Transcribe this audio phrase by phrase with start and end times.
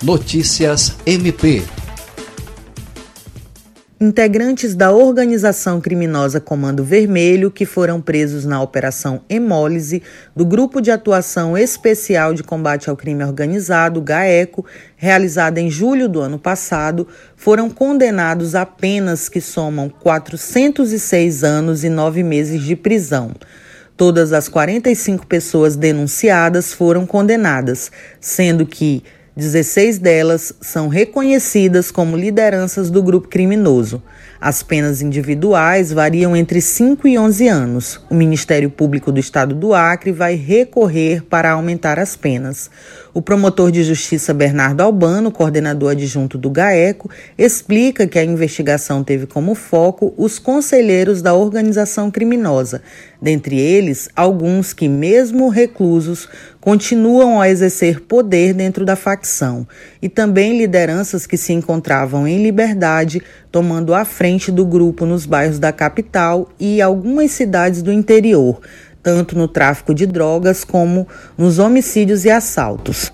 [0.00, 1.60] Notícias MP.
[4.00, 10.00] Integrantes da organização criminosa Comando Vermelho, que foram presos na Operação Hemólise
[10.36, 14.64] do Grupo de Atuação Especial de Combate ao Crime Organizado, GAECO,
[14.96, 21.88] realizada em julho do ano passado, foram condenados a penas que somam 406 anos e
[21.88, 23.32] nove meses de prisão.
[23.96, 27.90] Todas as 45 pessoas denunciadas foram condenadas,
[28.20, 29.02] sendo que
[29.38, 34.02] 16 delas são reconhecidas como lideranças do grupo criminoso.
[34.40, 38.00] As penas individuais variam entre 5 e 11 anos.
[38.10, 42.68] O Ministério Público do Estado do Acre vai recorrer para aumentar as penas.
[43.14, 49.26] O promotor de justiça Bernardo Albano, coordenador adjunto do GAECO, explica que a investigação teve
[49.26, 52.80] como foco os conselheiros da organização criminosa,
[53.20, 56.28] dentre eles alguns que, mesmo reclusos,
[56.60, 59.27] continuam a exercer poder dentro da facção,
[60.00, 65.58] e também lideranças que se encontravam em liberdade, tomando a frente do grupo nos bairros
[65.58, 68.60] da capital e algumas cidades do interior
[69.00, 73.10] tanto no tráfico de drogas como nos homicídios e assaltos.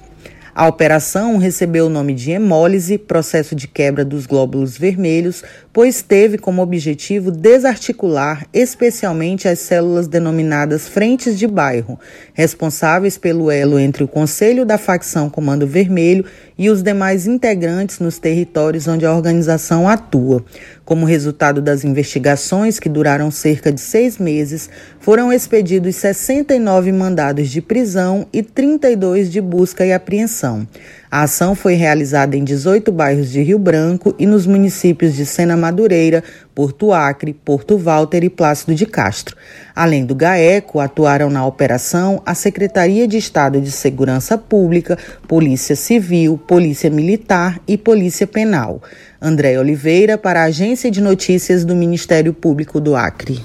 [0.56, 6.38] A operação recebeu o nome de hemólise, processo de quebra dos glóbulos vermelhos, pois teve
[6.38, 11.98] como objetivo desarticular especialmente as células denominadas frentes de bairro,
[12.32, 16.25] responsáveis pelo elo entre o Conselho da facção Comando Vermelho
[16.56, 20.44] e os demais integrantes nos territórios onde a organização atua.
[20.84, 27.60] Como resultado das investigações, que duraram cerca de seis meses, foram expedidos 69 mandados de
[27.60, 30.44] prisão e 32 de busca e apreensão.
[31.11, 35.56] A ação foi realizada em 18 bairros de Rio Branco e nos municípios de Sena
[35.56, 36.23] Madureira,
[36.55, 39.37] Porto Acre, Porto Walter e Plácido de Castro.
[39.75, 46.37] Além do GAECO, atuaram na operação a Secretaria de Estado de Segurança Pública, Polícia Civil,
[46.37, 48.83] Polícia Militar e Polícia Penal.
[49.22, 53.32] André Oliveira, para a Agência de Notícias do Ministério Público do Acre.